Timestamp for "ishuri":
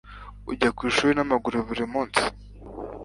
0.89-1.11